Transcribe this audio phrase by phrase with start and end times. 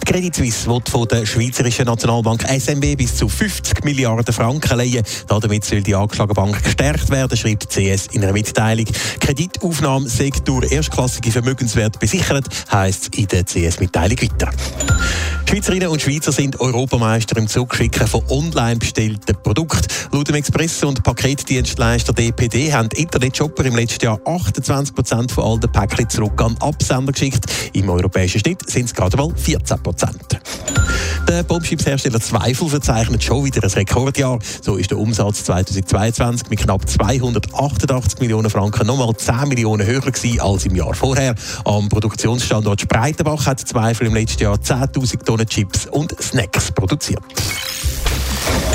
[0.00, 0.06] Burkhardt.
[0.06, 5.04] Credit Suisse will von der Schweizerischen Nationalbank SMB bis zu 50 Milliarden Franken leihen.
[5.28, 8.86] Damit soll die angeschlagene Bank gestärkt werden, schreibt CS in einer Mitteilung.
[9.20, 14.50] Kreditaufnahme sei durch erstklassige Vermögenswerte besichert, heisst es in der CS-Mitteilung weiter.
[15.50, 19.84] Schweizerinnen und Schweizer sind Europameister im Zugschicken von online bestellten Produkten.
[20.12, 25.58] Laut dem Express- und Paketdienstleister DPD haben Internetshopper im letzten Jahr 28 Prozent von all
[25.58, 27.46] den Päckchen zurück an Absender geschickt.
[27.72, 30.40] Im europäischen Schnitt sind es gerade mal 14 Prozent.
[31.30, 34.40] Der Bombschiffshersteller Zweifel verzeichnet schon wieder ein Rekordjahr.
[34.62, 40.40] So ist der Umsatz 2022 mit knapp 288 Millionen Franken nochmal 10 Millionen höher gewesen
[40.40, 41.36] als im Jahr vorher.
[41.64, 47.22] Am Produktionsstandort Spreitenbach hat Zweifel im letzten Jahr 10.000 Tonnen Chips und Snacks produziert.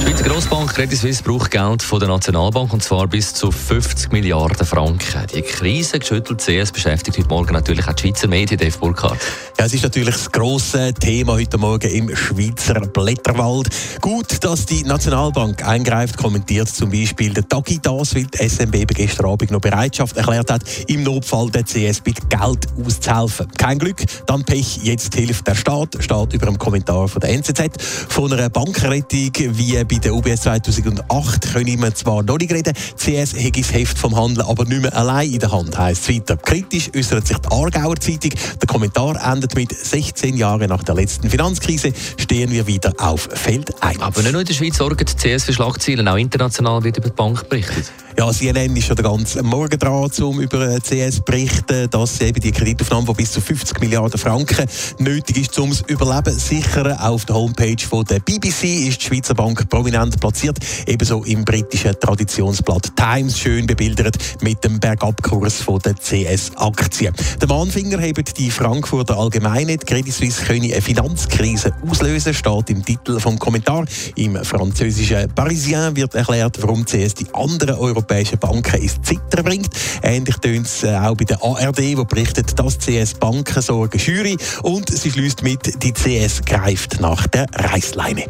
[0.06, 4.64] Schweizer Grossbank Credit Suisse braucht Geld von der Nationalbank und zwar bis zu 50 Milliarden
[4.64, 5.26] Franken.
[5.34, 9.18] Die Krise geschüttelt CS beschäftigt heute Morgen natürlich auch die Schweizer Medien, Dave Burkhardt.
[9.58, 13.70] Ja, es ist natürlich das grosse Thema heute Morgen im Schweizer Blätterwald.
[14.00, 19.26] Gut, dass die Nationalbank eingreift, kommentiert zum Beispiel der Tagi das, weil die SMB gestern
[19.26, 23.48] Abend noch Bereitschaft erklärt hat, im Notfall der CS mit Geld auszuhelfen.
[23.58, 27.82] Kein Glück, dann Pech, jetzt hilft der Staat, steht über dem Kommentar von der NZZ.
[28.10, 33.34] Von einer Bankrettung wie bei der UBS 2008 können wir zwar noch nicht reden, CS
[33.36, 36.38] hat das Heft vom Handeln aber nicht mehr allein in der Hand, heisst es weiter.
[36.38, 38.32] Kritisch äußert sich die Aargauer Zeitung.
[38.62, 43.82] Der Kommentar endet mit 16 Jahren nach der letzten Finanzkrise stehen wir wieder auf Feld
[43.84, 44.00] 1.
[44.00, 47.10] Aber nicht nur in der Schweiz sorgen die CS für Schlagzeilen, auch international wird über
[47.10, 47.92] die Bank berichtet.
[48.18, 52.40] Ja, CNN ist schon den ganzen Morgen dran, um über CS zu berichten, dass eben
[52.40, 54.66] die Kreditaufnahme von bis zu 50 Milliarden Franken
[55.00, 56.94] nötig ist, um das Überleben zu sichern.
[56.94, 62.00] Auf der Homepage von der BBC ist die Schweizer Bank prominent platziert, ebenso im britischen
[62.00, 67.14] Traditionsblatt Times schön bebildert mit dem Bergabkurs von der CS-Aktien.
[67.42, 69.76] Der Mahnfinger hebt die Frankfurter Allgemeine.
[69.76, 73.84] Die Credit Suisse könne eine Finanzkrise auslösen, steht im Titel vom Kommentar.
[74.16, 79.70] Im französischen Parisien wird erklärt, warum CS die anderen Europäer europäischen Banken ins Zittern bringt.
[80.04, 84.36] Ähnlich tönt es äh, auch bei der ARD, die berichtet, dass CS Banken sorgen schüre
[84.62, 88.26] und sie schließt mit, die CS greift nach der Reißleine.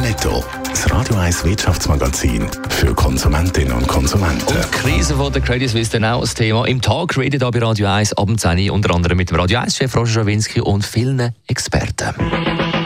[0.00, 0.44] Netto.
[0.64, 4.46] Das Radio 1 Wirtschaftsmagazin für Konsumentinnen und Konsumenten.
[4.46, 6.64] Und die Krise von der Credit Suisse dann auch ein Thema.
[6.66, 9.96] Im Tag redet hier bei Radio 1 ab 10 unter anderem mit dem Radio 1-Chef
[9.96, 12.85] Roger Schawinski und vielen Experten.